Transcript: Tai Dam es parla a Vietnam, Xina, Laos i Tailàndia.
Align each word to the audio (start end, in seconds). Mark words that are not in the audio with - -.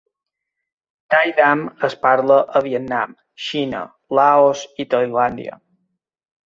Tai 1.13 1.27
Dam 1.39 1.61
es 1.89 1.97
parla 2.07 2.39
a 2.59 2.63
Vietnam, 2.71 3.15
Xina, 3.49 3.87
Laos 4.21 4.67
i 4.85 4.93
Tailàndia. 4.97 5.65